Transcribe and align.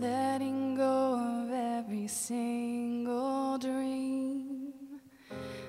letting 0.00 0.74
go 0.76 1.14
of 1.14 1.50
every 1.50 2.06
single 2.06 3.58
dream. 3.58 4.72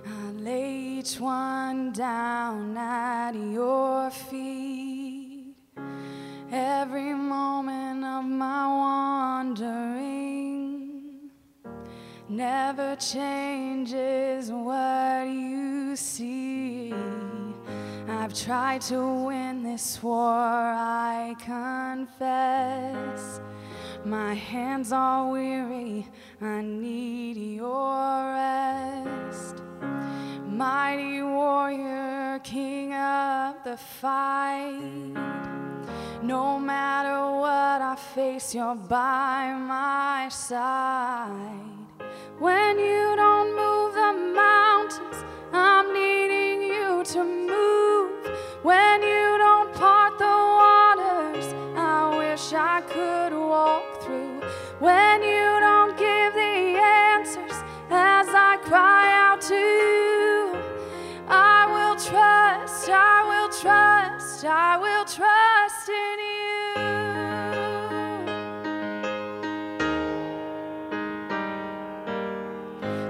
I 0.05 0.31
lay 0.31 0.75
each 0.99 1.19
one 1.19 1.91
down 1.93 2.77
at 2.77 3.35
your 3.35 4.09
feet. 4.09 5.55
Every 6.51 7.13
moment 7.13 8.03
of 8.05 8.25
my 8.25 8.67
wandering 8.67 10.09
never 12.29 12.95
changes 12.97 14.51
what 14.51 15.27
you 15.27 15.95
see. 15.95 16.93
I've 18.07 18.33
tried 18.33 18.81
to 18.81 19.25
win 19.25 19.63
this 19.63 20.01
war, 20.03 20.23
I. 20.23 21.16
My 24.07 24.33
hands 24.35 24.93
are 24.93 25.29
weary, 25.29 26.07
I 26.41 26.61
need 26.61 27.35
your 27.35 28.31
rest. 28.31 29.61
Mighty 30.47 31.21
warrior, 31.21 32.39
king 32.41 32.93
of 32.93 33.55
the 33.65 33.75
fight. 33.75 35.11
No 36.23 36.57
matter 36.57 37.19
what 37.35 37.81
I 37.81 37.97
face, 38.15 38.55
you're 38.55 38.75
by 38.75 39.51
my 39.51 40.29
side. 40.29 41.66
I 64.43 64.77
will 64.77 65.03
trust 65.05 65.89
in 65.89 66.19
you. 66.29 66.73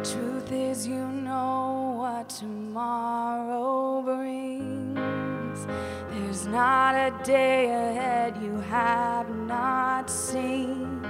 Truth 0.04 0.52
is, 0.54 0.88
you 0.88 1.06
know 1.06 1.96
what 1.98 2.30
tomorrow 2.30 4.02
brings. 4.04 5.68
There's 6.12 6.48
not 6.48 6.96
a 6.96 7.12
day 7.26 7.72
ahead 7.72 8.38
you 8.42 8.62
have 8.62 9.30
not 9.30 10.10
seen. 10.10 11.06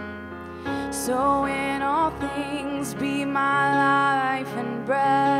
So, 0.91 1.45
in 1.45 1.83
all 1.83 2.09
things, 2.09 2.95
be 2.95 3.23
my 3.23 4.39
life 4.39 4.51
and 4.57 4.83
breath. 4.85 5.36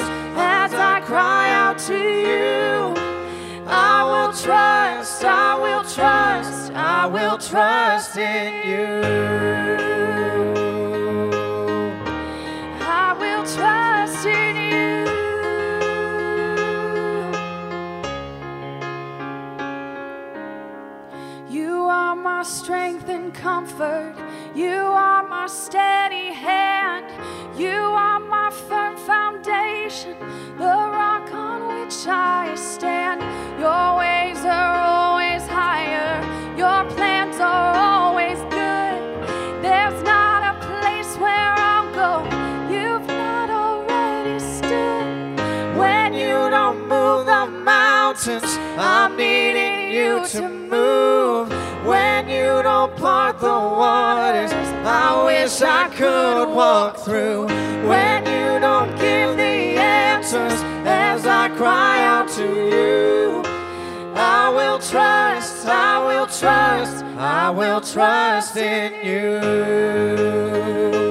As 0.00 0.72
I 0.74 1.00
cry 1.00 1.50
out 1.50 1.78
to 1.88 1.94
you, 1.94 2.94
I 3.66 4.04
will 4.04 4.32
trust, 4.32 5.24
I 5.24 5.58
will 5.58 5.84
trust, 5.84 6.72
I 6.72 7.06
will 7.06 7.38
trust 7.38 8.16
in 8.16 8.68
you. 8.68 9.02
I 12.80 13.12
will 13.20 13.44
trust 13.44 14.26
in 14.26 14.56
you. 14.56 14.66
You 21.48 21.86
are 21.86 22.16
my 22.16 22.42
strength 22.42 23.08
and 23.08 23.32
comfort. 23.34 24.14
You 24.54 24.74
are 24.74 25.26
my 25.26 25.46
steady 25.46 26.32
hand. 26.32 27.06
You 27.58 27.70
are 27.70 28.20
foundation, 29.96 30.18
the 30.58 30.64
rock 30.64 31.32
on 31.32 31.68
which 31.68 32.06
I 32.06 32.54
stand. 32.54 33.20
Your 33.58 33.98
ways 33.98 34.44
are 34.44 34.74
always 34.74 35.46
higher. 35.46 36.20
Your 36.56 36.84
plans 36.94 37.36
are 37.40 37.74
always 37.74 38.38
good. 38.52 39.62
There's 39.62 40.02
not 40.02 40.56
a 40.56 40.66
place 40.66 41.16
where 41.16 41.52
I'll 41.56 41.92
go. 41.94 42.24
You've 42.72 43.06
not 43.06 43.50
already 43.50 44.38
stood. 44.38 45.78
When 45.78 46.14
you 46.14 46.50
don't 46.50 46.88
move 46.88 47.26
the 47.26 47.46
mountains, 47.46 48.58
I'm 48.78 49.16
needing 49.16 49.92
you 49.92 50.26
to 50.28 50.48
move. 50.48 51.48
When 51.86 52.28
you 52.28 52.62
don't 52.62 52.96
part 52.96 53.38
the 53.38 53.46
waters, 53.46 54.52
I 54.84 55.24
wish 55.24 55.62
I 55.62 55.88
could 55.90 56.52
walk 56.52 56.98
through. 56.98 57.46
When 57.86 58.35
cry 61.56 62.04
out 62.04 62.28
to 62.28 62.42
you, 62.42 63.42
I 64.14 64.50
will 64.50 64.78
trust, 64.78 65.66
I 65.66 66.06
will 66.06 66.26
trust, 66.26 67.02
I 67.16 67.50
will 67.50 67.80
trust 67.80 68.56
in 68.56 68.92
you. 69.06 71.05